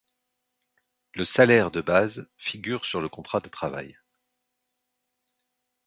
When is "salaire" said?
1.25-1.69